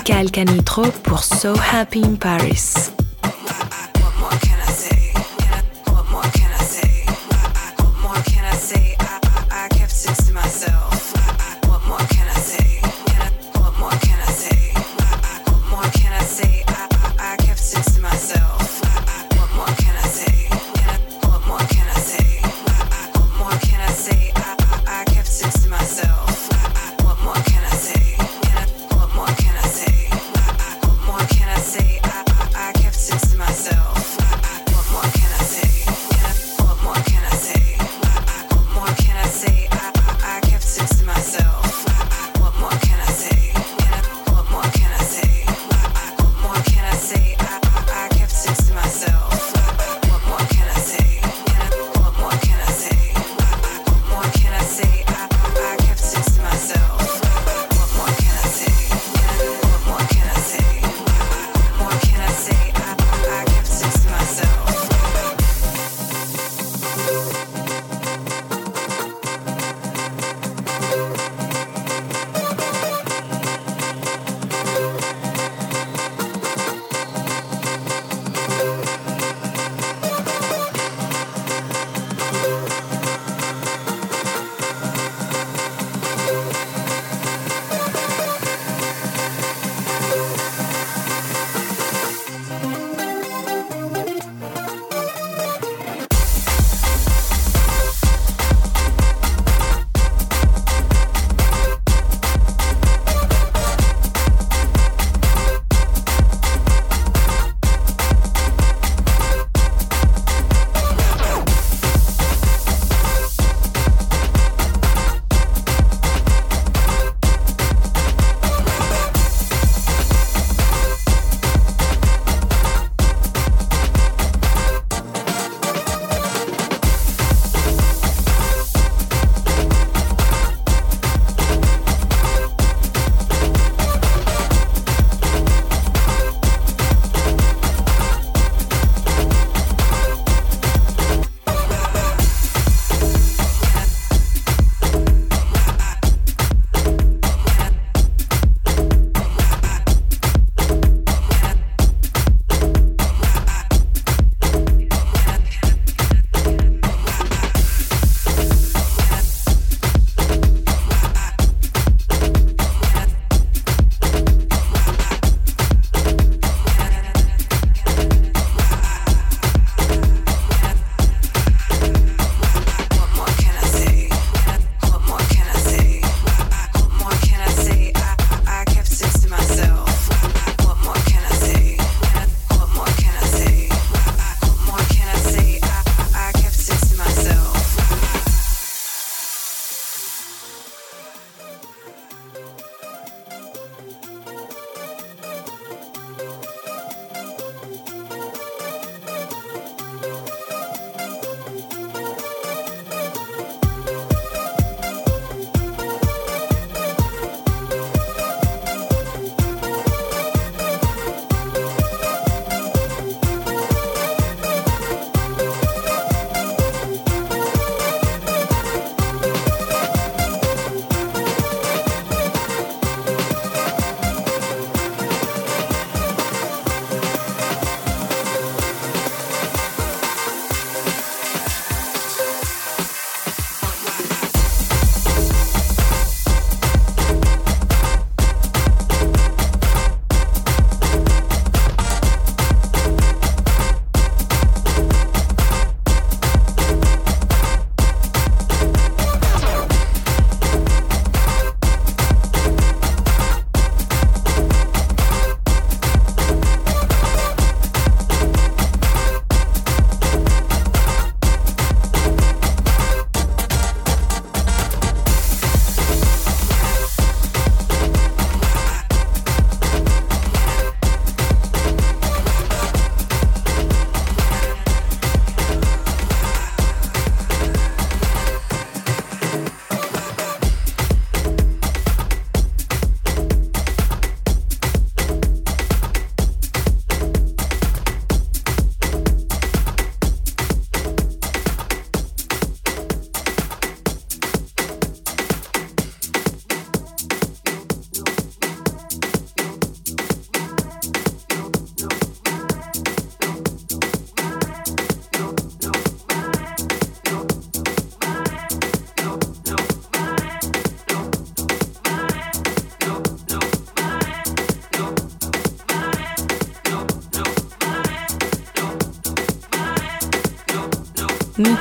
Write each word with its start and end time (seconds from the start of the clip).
Michael 0.00 0.30
Canitro 0.30 0.84
pour 1.02 1.22
So 1.22 1.54
Happy 1.72 2.02
in 2.02 2.16
Paris. 2.16 2.99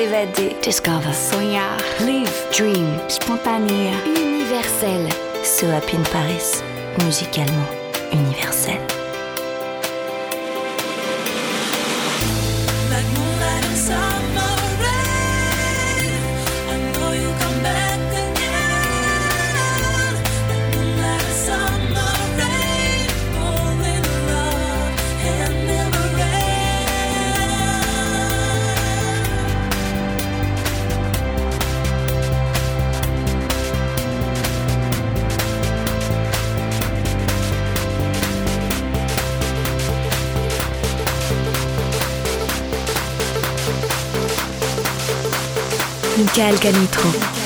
S'évader. 0.00 0.56
Discover. 0.62 1.12
Sonhar. 1.12 1.76
Live. 2.06 2.46
Dream. 2.56 2.88
Spontané. 3.06 3.92
Universel. 4.06 5.06
So 5.44 5.66
Happy 5.66 5.96
in 5.96 6.04
Paris, 6.04 6.62
musicalement 7.04 7.68
universel. 8.10 8.99
Canitro. 46.40 47.39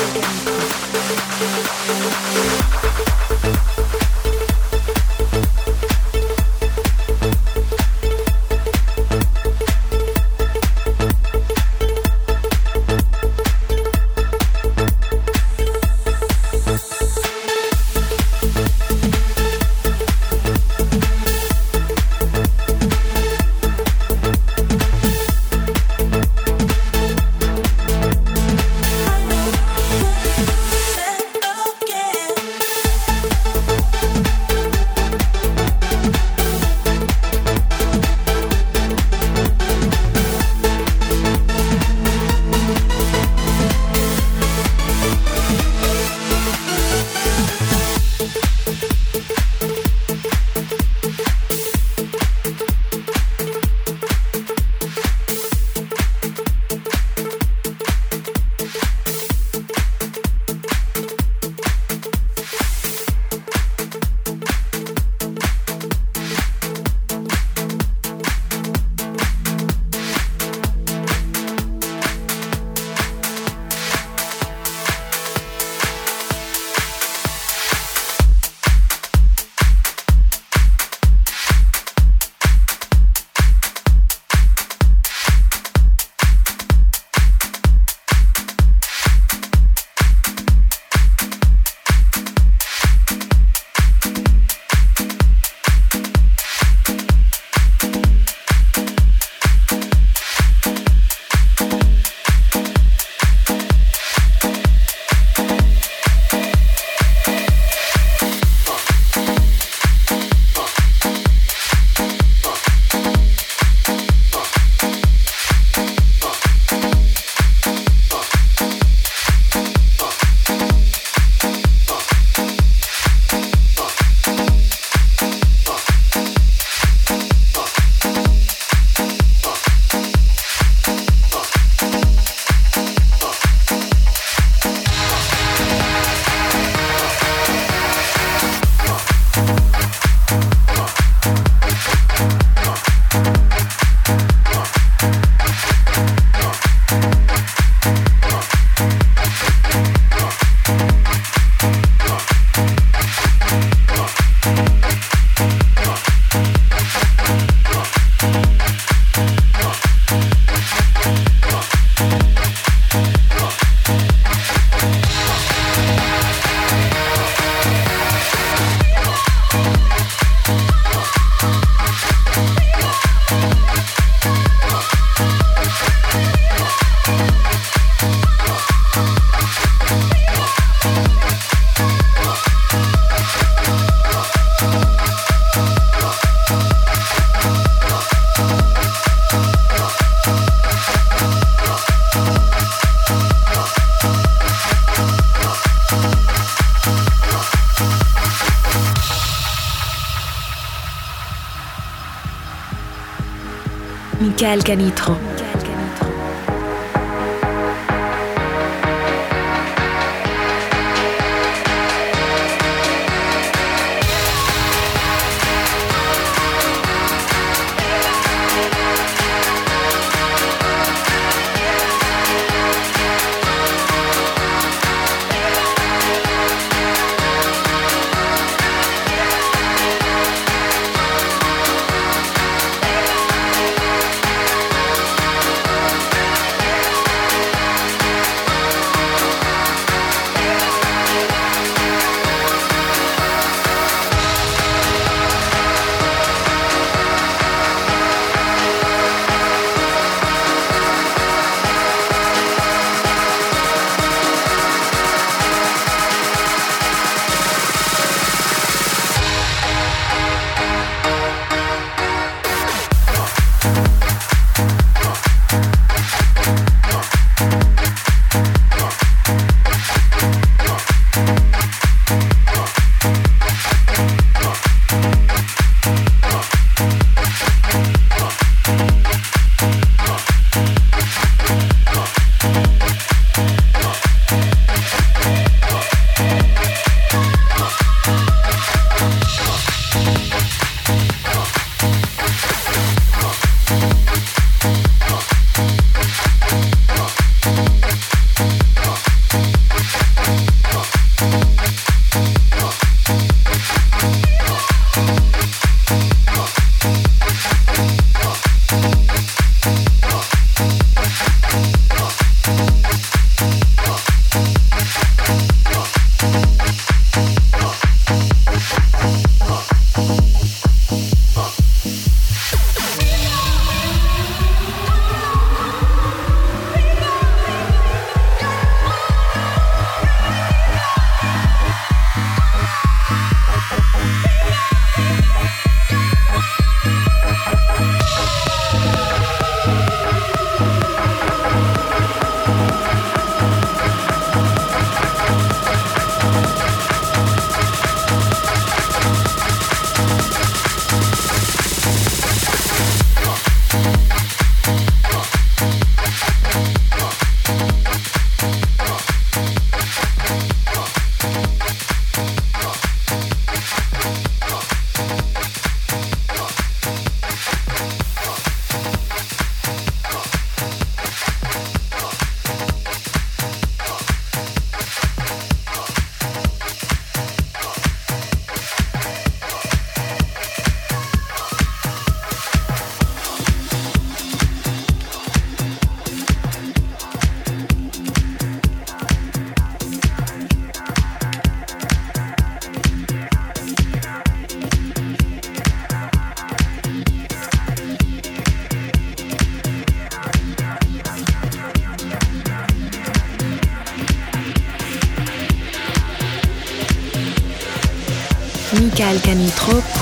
Michael 204.55 205.24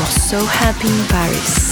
Pour 0.03 0.11
So 0.11 0.39
Happy 0.39 0.89
in 0.89 1.07
Paris. 1.07 1.72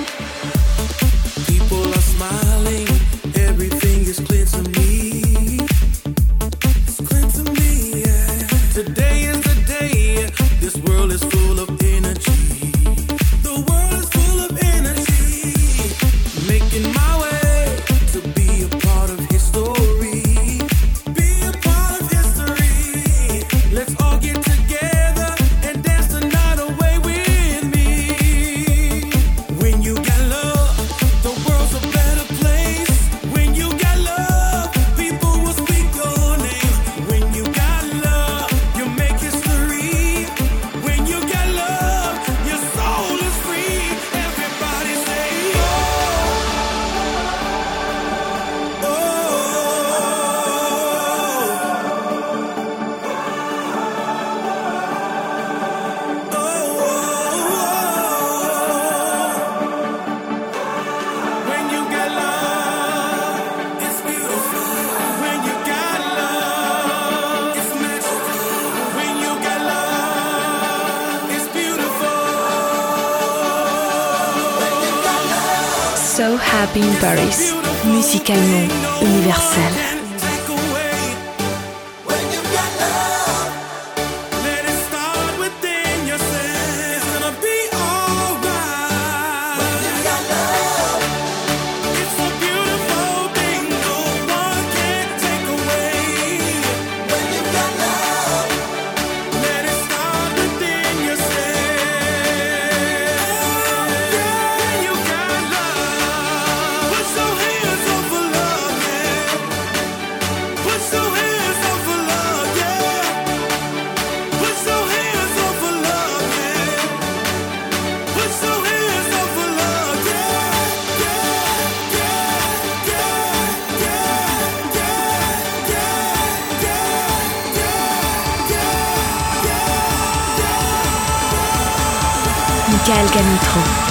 Pascal 132.91 133.09
Canutro. 133.09 133.90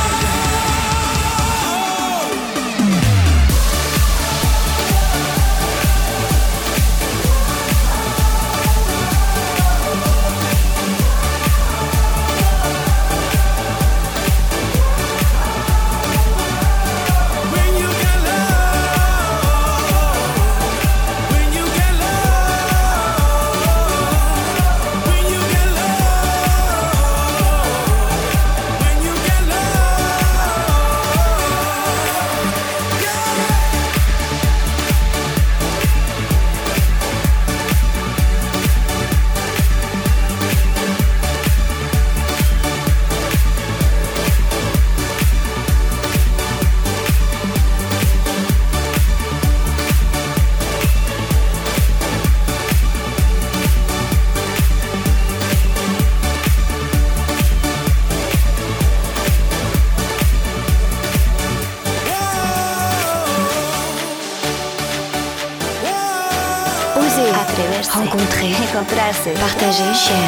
j'ai 69.72 69.94
cher. 69.94 70.19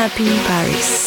Happy 0.00 0.28
in 0.28 0.38
Paris. 0.44 0.99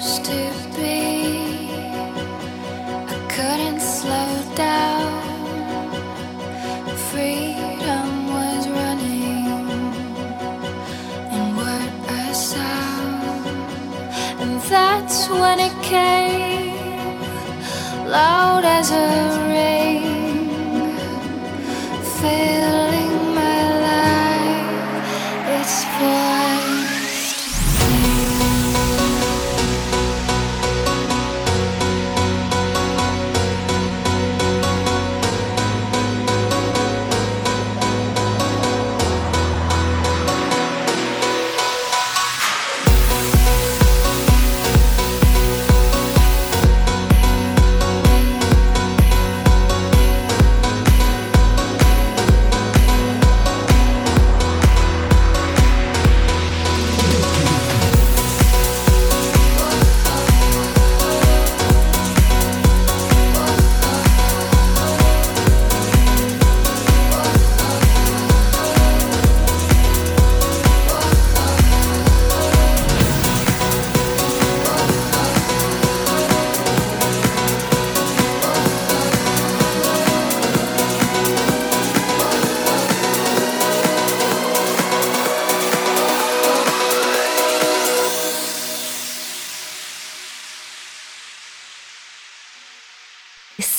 supposed 0.00 0.24
to 0.24 0.76
be. 0.76 1.70
I 3.06 3.26
couldn't 3.28 3.80
slow 3.80 4.54
down. 4.54 5.22
Freedom 7.10 8.28
was 8.28 8.68
running, 8.68 9.46
and 11.32 11.56
what 11.56 11.90
I 12.10 12.32
saw, 12.32 12.84
and 14.40 14.60
that's 14.62 15.28
when 15.28 15.58
it 15.60 15.82
came, 15.82 17.20
loud 18.06 18.64
as 18.64 18.90
a. 18.90 19.77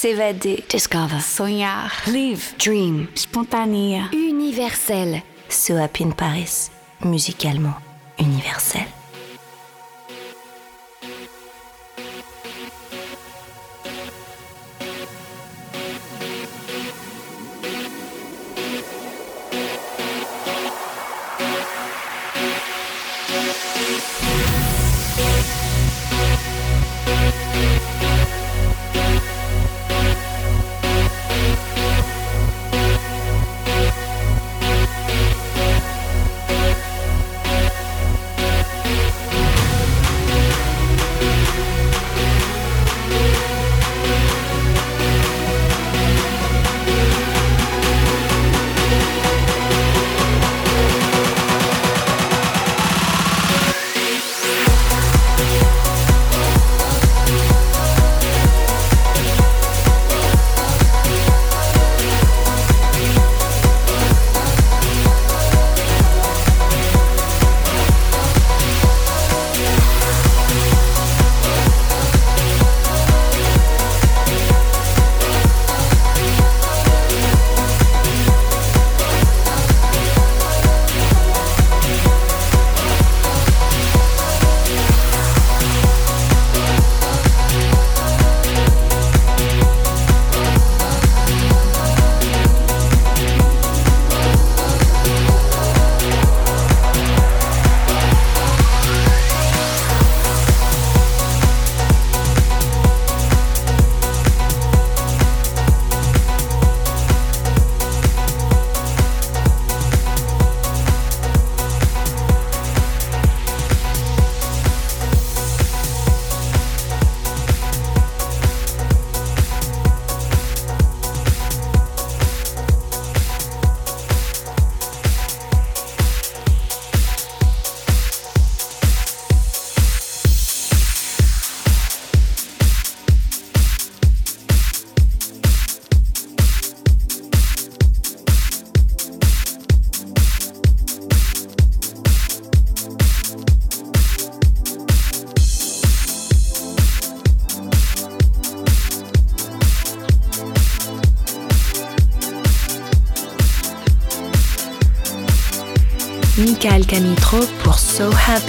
S'évader. 0.10 0.64
Discover. 0.68 1.22
Sonhar. 1.22 1.92
Live. 2.08 2.56
Dream. 2.58 3.10
Spontanea. 3.14 4.10
Universel. 4.12 5.22
So 5.50 5.76
Happy 5.78 6.04
in 6.04 6.14
Paris. 6.14 6.72
Musicalement 7.04 7.76
universel. 8.18 8.89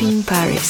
In 0.00 0.22
Paris. 0.24 0.69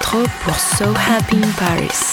Canitro 0.00 0.22
pour 0.44 0.58
So 0.58 0.94
Happy 0.94 1.36
in 1.36 1.52
Paris. 1.58 2.09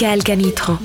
Michael. 0.00 0.78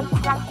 Bye. 0.00 0.48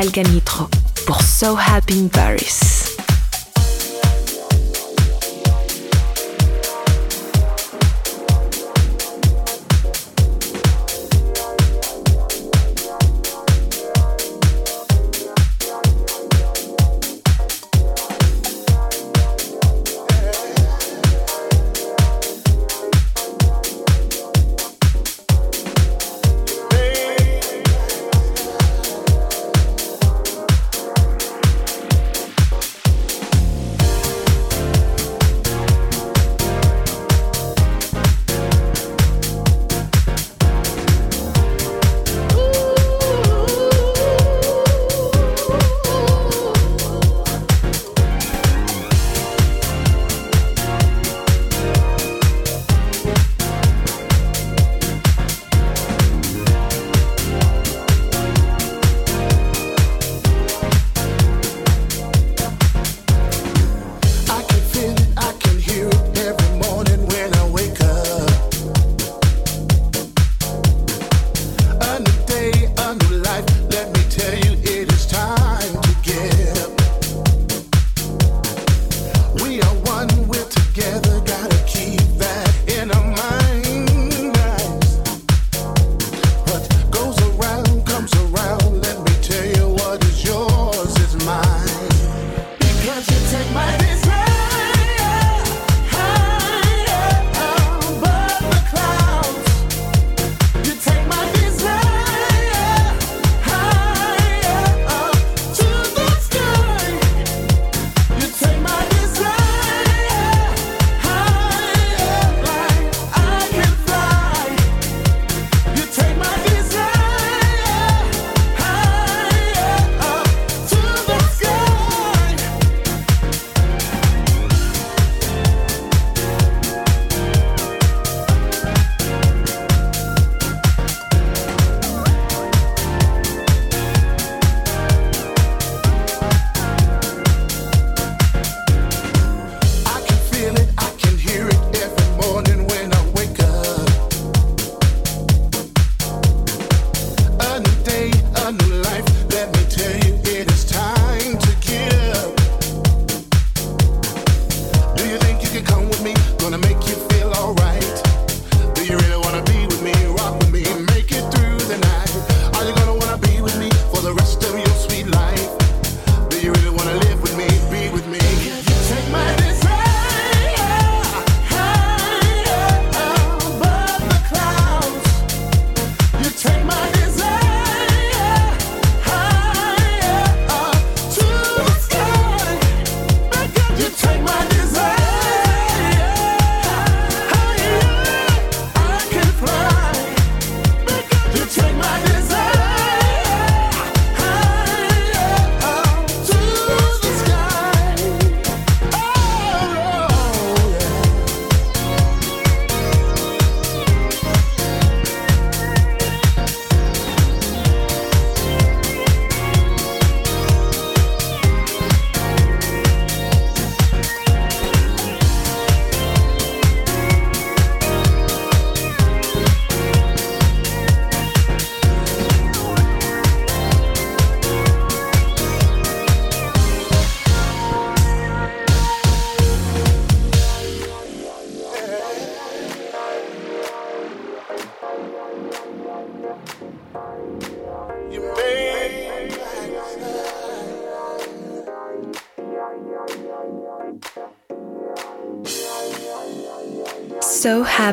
Michael 0.00 0.24
Canitro 0.24 0.66
pour 1.04 1.20
So 1.20 1.58
Happy 1.58 2.08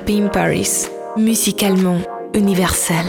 In 0.08 0.30
Paris, 0.30 0.90
musicalement. 1.18 2.00
Universel. 2.34 3.06